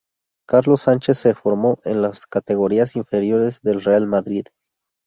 Carlos 0.49 0.81
Sánchez 0.81 1.19
se 1.19 1.35
formó 1.35 1.77
en 1.83 2.01
las 2.01 2.25
categorías 2.25 2.95
inferiores 2.95 3.61
del 3.61 3.83
Real 3.83 4.07
Madrid. 4.07 4.45